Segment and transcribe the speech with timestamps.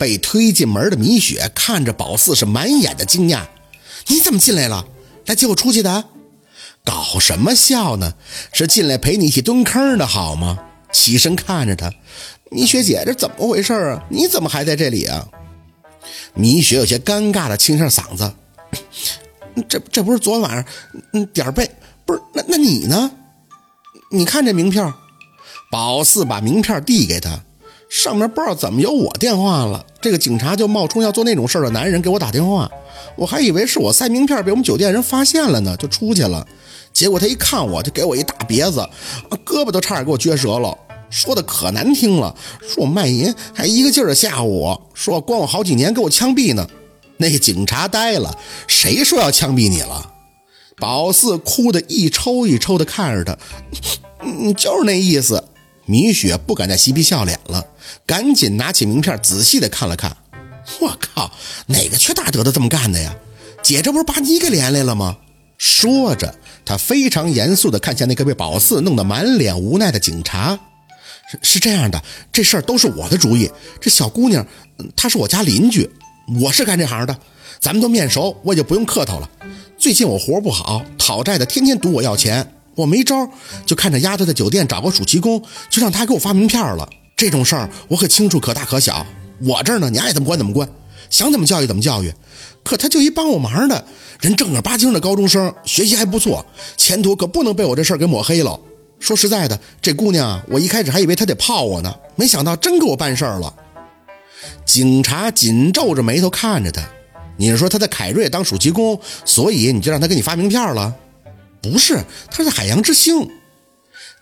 [0.00, 3.42] 被推进门的米雪看着宝四是满眼的惊讶
[4.08, 4.86] ：“你怎么进来了？
[5.26, 6.06] 来接我出去的？
[6.82, 8.14] 搞什么笑呢？
[8.50, 10.58] 是进来陪你一起蹲坑的好吗？”
[10.90, 11.92] 起身看着他，
[12.50, 14.02] 米雪姐，这怎么回事啊？
[14.08, 15.28] 你怎么还在这里啊？
[16.32, 18.32] 米雪有些尴尬的清上嗓子
[19.68, 20.50] ：“这这不是昨晚
[21.12, 21.70] 上，点儿背
[22.06, 22.22] 不是？
[22.32, 23.10] 那那你呢？
[24.10, 24.90] 你看这名片。”
[25.70, 27.44] 宝四把名片递给他。
[27.90, 32.70] 上面不知道怎么有我电话了，这个警察就冒充要做那种事儿的男人给我打电话，
[33.16, 36.46] 我还以为是我塞名片被我们酒店人发现了呢，就出去了。
[36.92, 38.90] 结果他一看我就给我一大别子，啊，
[39.44, 40.78] 胳膊都差点给我撅折了，
[41.10, 46.64] 说的可难听了，说我卖淫，还一个劲儿的吓唬我，说关我好几年，给我枪毙呢。
[47.16, 50.12] 那个警察呆了，谁说要枪毙你了？
[50.78, 53.36] 宝四哭的一抽一抽的看着他，
[54.22, 55.42] 嗯，就是那意思。
[55.90, 57.66] 米雪不敢再嬉皮笑脸了，
[58.06, 60.16] 赶紧拿起名片仔细的看了看。
[60.80, 61.32] 我靠，
[61.66, 63.16] 哪个缺大德的这么干的呀？
[63.60, 65.16] 姐，这不是把你给连累了吗？
[65.58, 66.32] 说着，
[66.64, 70.56] 他非常严肃的看向那个被宝四弄得满脸无奈的警察。
[71.28, 72.00] 是是这样的，
[72.30, 73.50] 这事儿都是我的主意。
[73.80, 74.46] 这小姑娘，
[74.94, 75.90] 她是我家邻居，
[76.40, 77.18] 我是干这行的，
[77.58, 79.28] 咱们都面熟，我也就不用客套了。
[79.76, 82.48] 最近我活不好，讨债的天天堵我要钱。
[82.74, 83.28] 我没招，
[83.66, 86.88] 就看着丫头在酒店找个暑期工，就让她给我发名片了。
[87.16, 89.06] 这种事儿我可清楚，可大可小。
[89.40, 90.68] 我这儿呢，你爱怎么管怎么管，
[91.10, 92.12] 想怎么教育怎么教育。
[92.62, 93.84] 可她就一帮我忙的
[94.20, 96.44] 人，正儿八经的高中生，学习还不错，
[96.76, 98.58] 前途可不能被我这事儿给抹黑了。
[98.98, 103.54] 说实在的，这姑娘，我一开始还以为她得泡我呢，没想到真给我办事儿了。
[104.64, 106.82] 警察紧皱着眉头看着他，
[107.36, 110.94] 你是说她在凯瑞当暑期工，所以你就让她给你发名片了？
[111.62, 113.28] 不是，他是海洋之星。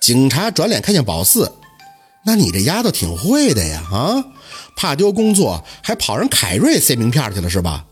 [0.01, 1.53] 警察转脸看向宝四，
[2.25, 4.25] 那你这丫头挺会的呀，啊，
[4.77, 7.85] 怕丢工作还跑人凯瑞塞名片去了是吧？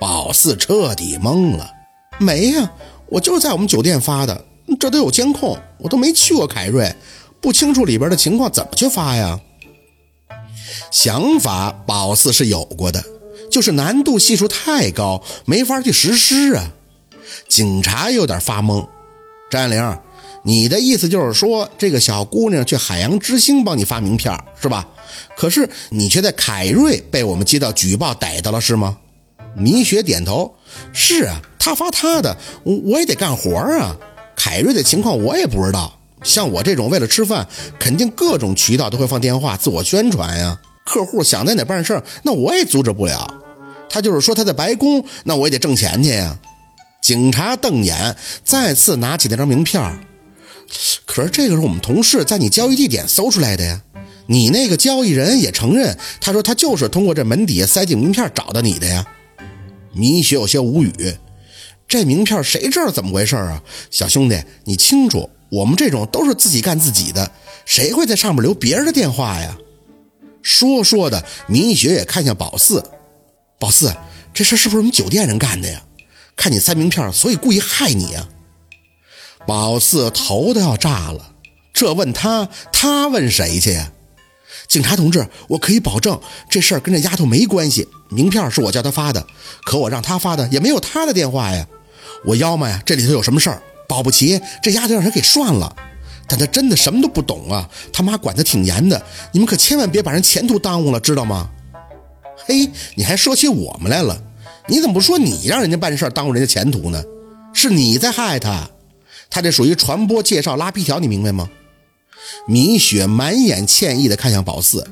[0.00, 1.70] 宝四彻底懵了，
[2.18, 2.72] 没呀，
[3.06, 4.44] 我就是在我们酒店发的，
[4.80, 6.94] 这都有监控，我都没去过凯瑞，
[7.40, 9.38] 不清楚里边的情况，怎么去发呀？
[10.90, 13.04] 想法宝四是有过的，
[13.50, 16.70] 就是难度系数太高，没法去实施啊。
[17.48, 18.86] 警察有点发懵，
[19.50, 19.98] 张爱玲，
[20.42, 24.86] 你的意思就是说，这个小姑娘去海洋之星帮你发名片是吧？
[25.36, 28.96] 可是你却在凯瑞被我们接到举报逮到了是吗？
[29.56, 30.52] 米雪点头，
[30.92, 33.96] 是啊，他发他的，我我也得干活啊。
[34.34, 37.46] 凯瑞的情况我也不知道，像我这种为了吃饭，
[37.78, 40.58] 肯定各种渠道都会放电话自我宣传呀。
[40.84, 43.32] 客户想在哪办事那我也阻止不了。
[43.88, 46.36] 他就是说他在白宫，那我也得挣钱去呀。
[47.04, 50.00] 警察瞪眼，再次拿起那张名片
[51.04, 53.82] 可是这个是我们同事在你交易地点搜出来的呀。
[54.26, 59.06] 你那个交易人也承认，他说他就是通过这门底下塞进名片找到你的呀。
[59.92, 60.94] 米雪有些无语，
[61.86, 63.62] 这名片谁知道怎么回事啊？
[63.90, 67.30] 小兄弟，你清楚，我们这种都是自己干自己的，
[67.66, 69.58] 谁会在上面留别人的电话呀？
[70.40, 72.82] 说说的，米雪也看向宝四，
[73.58, 73.94] 宝四，
[74.32, 75.82] 这事是不是我们酒店人干的呀？
[76.36, 78.28] 看你塞名片，所以故意害你啊！
[79.46, 81.32] 宝四头都要炸了，
[81.72, 83.92] 这问他，他问谁去呀？
[84.66, 86.18] 警察同志，我可以保证
[86.48, 87.86] 这事儿跟这丫头没关系。
[88.08, 89.26] 名片是我叫她发的，
[89.64, 91.66] 可我让她发的也没有她的电话呀。
[92.24, 93.62] 我要么呀，这里头有什么事儿？
[93.86, 95.76] 保不齐这丫头让人给涮了。
[96.26, 97.68] 但她真的什么都不懂啊！
[97.92, 99.00] 他妈管得挺严的，
[99.32, 101.50] 你们可千万别把人前途耽误了，知道吗？
[102.46, 104.18] 嘿，你还说起我们来了。
[104.66, 107.02] 你怎么不说你让人家办事耽误人家前途呢？
[107.52, 108.68] 是你在害他，
[109.28, 111.48] 他这属于传播介绍拉皮条，你明白吗？
[112.48, 114.86] 米雪满眼歉意的看向宝四，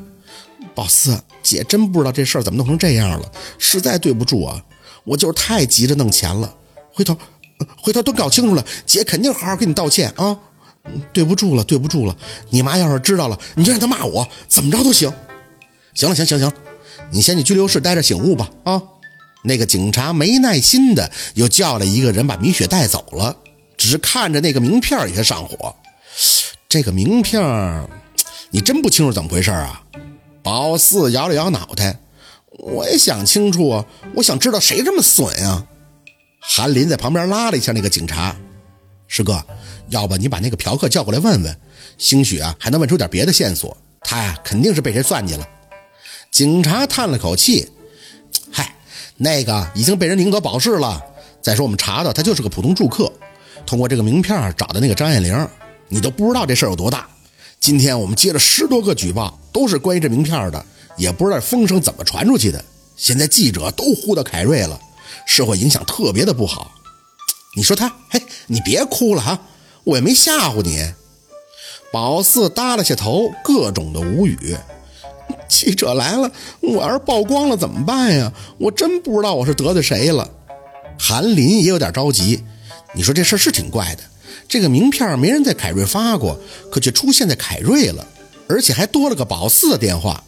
[0.75, 4.63] 宝四姐真不知道这事儿怎么弄成这样了，实在对不住啊，
[5.05, 6.55] 我就是太急着弄钱了，
[6.93, 7.17] 回头
[7.81, 10.39] 回头都搞清楚了，姐肯定好好给你道歉啊，
[11.15, 12.15] 对不住了，对不住了，
[12.51, 15.11] 你妈要是知道了，你就让她骂我，怎么着都行。
[15.95, 16.53] 行了，行行行，
[17.11, 18.83] 你先去拘留室待着醒悟吧，啊。
[19.43, 23.37] 那个警察没耐心的又叫了一个人把米雪带走了，
[23.77, 25.75] 只是看着那个名片有些上火。
[26.69, 27.43] 这个名片，
[28.51, 29.83] 你真不清楚怎么回事啊？
[30.43, 31.99] 宝四摇了摇脑袋，
[32.59, 33.85] 我也想清楚啊，
[34.15, 35.67] 我想知道谁这么损啊？
[36.41, 38.35] 韩林在旁边拉了一下那个警察，
[39.07, 39.45] 师哥，
[39.89, 41.61] 要不你把那个嫖客叫过来问问，
[41.99, 43.77] 兴许啊还能问出点别的线索。
[44.01, 45.49] 他呀肯定是被谁算计了。
[46.31, 47.71] 警察叹了口气。
[48.51, 48.75] 嗨
[49.17, 51.03] 那个已经被人领走保释了。
[51.41, 53.13] 再说我们查到他就是个普通住客，
[53.67, 55.49] 通过这个名片找的那个张艳玲，
[55.89, 57.09] 你都不知道这事儿有多大。
[57.61, 60.65] 今天我们接了十多个举报，都是关于这名片的，
[60.97, 62.65] 也不知道风声怎么传出去的。
[62.97, 64.81] 现在记者都呼到凯瑞了，
[65.27, 66.73] 社会影响特别的不好。
[67.57, 69.39] 你说他，嘿，你别哭了哈，
[69.85, 70.93] 我也没吓唬你。
[71.93, 74.57] 宝四耷拉下头，各种的无语。
[75.63, 76.29] 记者来了，
[76.59, 78.33] 我要是曝光了怎么办呀？
[78.59, 80.29] 我真不知道我是得罪谁了。
[80.99, 82.43] 韩林也有点着急。
[82.93, 84.03] 你说这事儿是挺怪的，
[84.49, 86.37] 这个名片没人在凯瑞发过，
[86.69, 88.05] 可却出现在凯瑞了，
[88.49, 90.25] 而且还多了个保四的电话，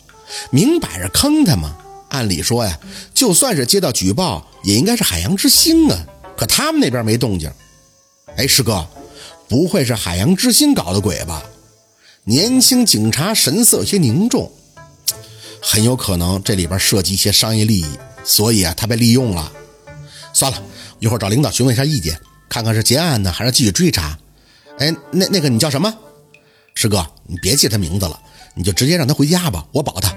[0.51, 1.77] 明摆着坑他嘛。
[2.11, 2.79] 按理说呀，
[3.13, 5.99] 就算是接到举报，也应该是海洋之星啊，
[6.37, 7.51] 可他们那边没动静。
[8.37, 8.87] 哎，师哥，
[9.49, 11.43] 不会是海洋之星搞的鬼吧？
[12.23, 14.51] 年轻警察神色有些凝重，
[15.67, 17.87] 很有可能这里边涉及一些商业利益，
[18.23, 19.51] 所以啊，他被利用了。
[20.35, 20.63] 算了
[20.99, 22.21] 一会儿找领导询问一下意见，
[22.51, 24.19] 看看是结案呢，还是继续追查。
[24.79, 25.93] 哎，那那个你叫什么？
[26.75, 28.21] 师哥，你别记他名字了，
[28.55, 30.15] 你就直接让他回家吧，我保他。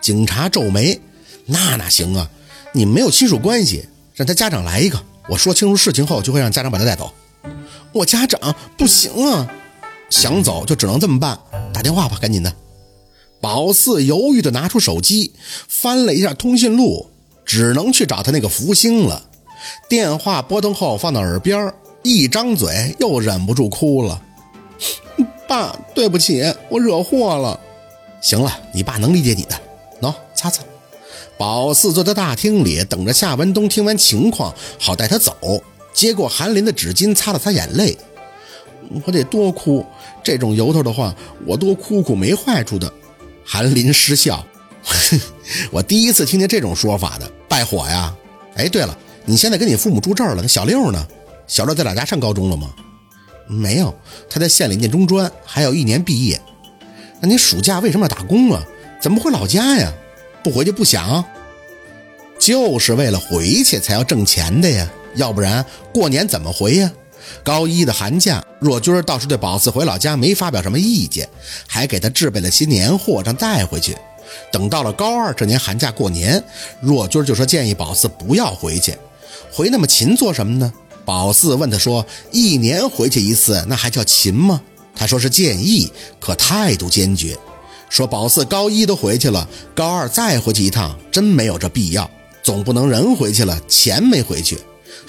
[0.00, 0.98] 警察皱眉。
[1.46, 2.30] 那哪行啊！
[2.72, 5.02] 你没有亲属关系，让他家长来一个。
[5.28, 7.12] 我说清楚事情后，就会让家长把他带走。
[7.92, 9.50] 我家长不行啊，
[10.10, 11.36] 想走就只能这么办。
[11.72, 12.54] 打电话吧，赶紧的。
[13.40, 15.32] 宝四犹豫地拿出手机，
[15.66, 17.08] 翻了一下通讯录，
[17.44, 19.22] 只能去找他那个福星了。
[19.88, 21.72] 电话拨通后，放到耳边，
[22.02, 24.20] 一张嘴又忍不住哭了。
[25.48, 27.58] 爸，对不起，我惹祸了。
[28.20, 29.58] 行了，你爸能理解你的。
[30.02, 30.62] 喏，擦擦。
[31.38, 35.62] 宝四坐在大厅里，等着夏文东听完情况，好带他走。
[35.94, 37.96] 接过韩林的纸巾，擦了擦眼泪。
[39.04, 39.84] 我得多哭，
[40.22, 41.14] 这种由头的话，
[41.46, 42.92] 我多哭哭没坏处的。
[43.52, 44.46] 韩林失笑，
[45.72, 48.14] 我第一次听见这种说法的，败火呀！
[48.54, 51.04] 哎，对了，你现在跟你父母住这儿了，那小六呢？
[51.48, 52.72] 小六在老家上高中了吗？
[53.48, 53.92] 没有，
[54.30, 56.40] 他在县里念中专，还有一年毕业。
[57.20, 58.64] 那你暑假为什么要打工啊？
[59.02, 59.92] 怎么回老家呀？
[60.44, 61.24] 不回去不想，
[62.38, 66.88] 就是为了回去才要挣钱的呀，要不然过年怎么回呀？
[67.42, 71.28] 高一的寒假，若军倒是对宝四回老家没发表什么意见，
[71.66, 73.96] 还给他置备了些年货让带回去。
[74.52, 76.42] 等到了高二这年寒假过年，
[76.80, 78.94] 若军就说建议宝四不要回去，
[79.52, 80.72] 回那么勤做什么呢？
[81.04, 84.60] 宝四问他说：“一年回去一次，那还叫勤吗？”
[84.94, 85.90] 他说是建议，
[86.20, 87.36] 可态度坚决。
[87.88, 92.08] 说宝四高一都回去了，高二再回去一趟，真没有这必要。
[92.42, 94.58] 总不能人回去了，钱没回去。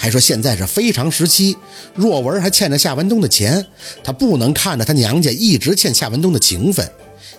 [0.01, 1.55] 还说现在是非常时期，
[1.93, 3.63] 若文还欠着夏文东的钱，
[4.03, 6.91] 他不能看着他娘家一直欠夏文东的情分，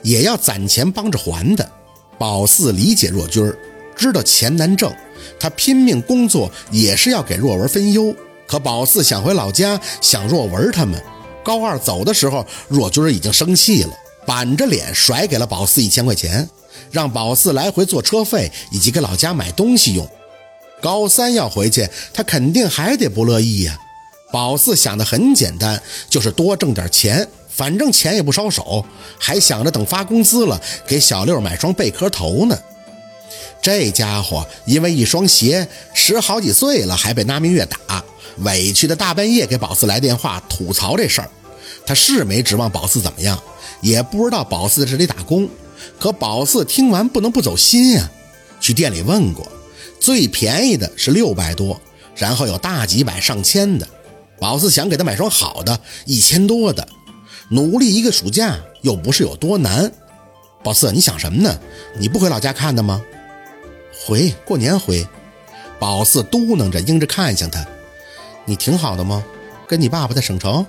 [0.03, 1.69] 也要攒钱帮着还的。
[2.21, 3.53] 宝四理解若军，
[3.97, 4.95] 知道钱难挣，
[5.41, 8.15] 他拼命工作也是要给若文分忧。
[8.47, 11.03] 可宝四想回老家，想若文他们。
[11.43, 13.91] 高二走的时候，若军已经生气了。
[14.25, 16.49] 板着脸甩给了宝四一千块钱，
[16.93, 20.09] 让宝四来回坐车费以及给老家买东西用。
[20.83, 23.79] 高三要回去，他肯定还得不乐意呀。
[24.33, 25.81] 宝四想的很简单，
[26.11, 28.85] 就是多挣点钱，反正钱也不烧手，
[29.19, 32.59] 还想着等发工资了给小六买双贝壳头呢。
[33.63, 38.05] 这家伙因为一双鞋，十好几岁了还被拉明月打，
[38.39, 41.31] 委屈的大半夜给宝四来电话吐槽这事儿。
[41.87, 43.41] 他是没指望宝四怎么样。
[43.81, 45.49] 也不知道宝四在这里打工，
[45.99, 48.09] 可宝四听完不能不走心呀。
[48.61, 49.45] 去店里问过，
[50.03, 51.81] 最便宜的是六百多，
[52.17, 53.87] 然后有大几百、上千的。
[54.41, 56.89] 宝四想给他买双好的，一千多的。
[57.49, 59.93] 努力一个暑假又不是有多难。
[60.65, 61.57] 宝四，你想什么呢？
[61.97, 63.01] 你不回老家看的吗？
[64.05, 65.07] 回，过年回。
[65.79, 67.65] 宝四嘟囔着，应着看向他。
[68.45, 69.25] 你挺好的吗？
[69.69, 70.67] 跟你爸爸在省城？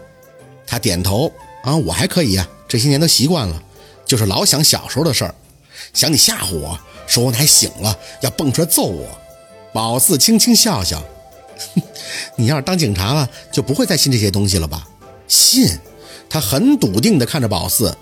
[0.67, 1.33] 他点头。
[1.63, 2.47] 啊，我还可以呀。
[2.67, 3.63] 这些年都习惯了，
[4.05, 5.33] 就是老想小时候的事儿，
[5.91, 9.07] 想你吓唬我说我奶醒了要蹦出来揍我。
[9.74, 11.03] 宝四轻轻笑笑，
[12.36, 14.88] 你要是当警察了，就不会再信这些东西了吧？
[15.27, 15.68] 信？
[16.30, 17.96] 他很笃定地看着宝四，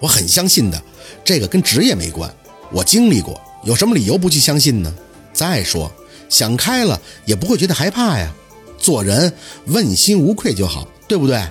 [0.00, 0.82] 我很相信的，
[1.22, 2.34] 这个跟职业没关，
[2.72, 4.92] 我经历过，有什么理由不去相信呢？
[5.32, 5.90] 再说
[6.28, 8.34] 想开了也不会觉得害怕呀，
[8.78, 9.32] 做人
[9.66, 11.42] 问心无愧就好，对不对？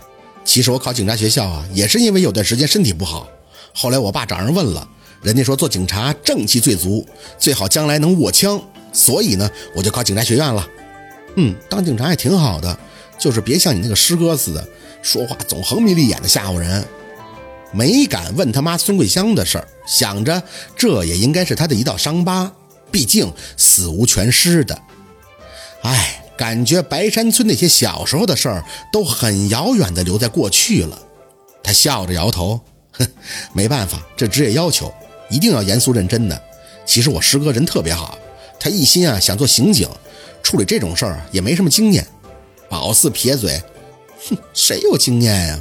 [0.44, 3.28] 其实我考警察学校啊，也是因为有段时间身体不好。
[3.74, 4.88] 后来我爸找人问了，
[5.22, 7.06] 人家说做警察正气最足，
[7.38, 10.68] 最好将来能握枪，所以呢，我就考警察学院了。
[11.36, 12.78] 嗯，当警察也挺好的，
[13.18, 14.68] 就是别像你那个师哥似的，
[15.02, 16.86] 说话总横眉立眼的吓唬人。
[17.72, 20.42] 没敢问他妈孙桂香的事儿，想着
[20.76, 22.52] 这也应该是他的一道伤疤，
[22.92, 24.80] 毕竟死无全尸的。
[25.82, 26.24] 哎。
[26.38, 28.64] 感觉白山村那些小时候的事儿
[28.94, 30.96] 都很遥远的留在过去了，
[31.64, 33.08] 他笑着摇头，哼，
[33.54, 34.94] 没办法，这职业要求
[35.32, 36.40] 一定要严肃认真的，
[36.86, 38.20] 其实我师哥人特别好，
[38.60, 39.88] 他一心啊想做刑警，
[40.42, 42.06] 处理这种事儿也没什么经验。
[42.70, 43.62] 宝四撇嘴，
[44.28, 45.60] 哼，谁有经验呀？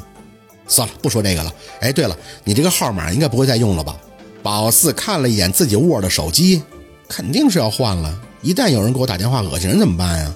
[0.67, 1.53] 算了，不说这个了。
[1.81, 3.97] 哎，对了，你这个号码应该不会再用了吧？
[4.43, 6.62] 宝四看了一眼自己握的手机，
[7.09, 8.21] 肯定是要换了。
[8.43, 10.35] 一旦有人给我打电话恶心人怎么办呀？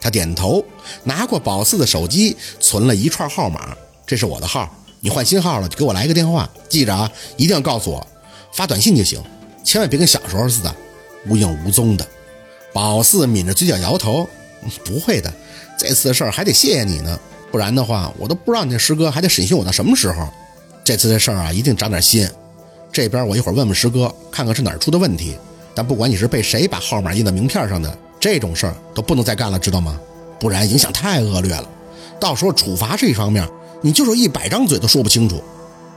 [0.00, 0.64] 他点头，
[1.02, 3.76] 拿过宝四的手机，存了一串号码。
[4.06, 8.06] 这是我的号，你换新号了就给我来个电话，记着啊，一定要告诉我，
[8.52, 9.20] 发短信就行，
[9.64, 10.74] 千万别跟小时候似的
[11.28, 12.06] 无影无踪的。
[12.72, 14.28] 宝四抿着嘴角摇头，
[14.84, 15.32] 不会的，
[15.78, 17.18] 这次的事儿还得谢谢你呢。
[17.50, 20.28] 不然的话，我都不知道你这师哥还得审讯我到什么时候。
[20.84, 22.28] 这次的事儿啊，一定长点心。
[22.92, 25.36] 这边我一会儿问问师哥，看看是哪儿出的问题。
[25.74, 29.98] 但不管你是被谁把号码印在名片上的，这种事儿都不能再干了，知道吗？
[30.38, 31.68] 不然影响太恶劣了。
[32.20, 33.48] 到时候处罚这一方面，
[33.80, 35.42] 你就是一百张嘴都说不清楚。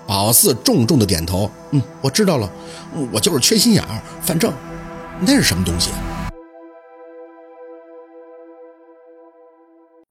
[0.05, 2.51] 宝四重重的点头，嗯，我知道了。
[3.11, 4.51] 我就是缺心眼儿，反正
[5.23, 5.91] 那是什么东西？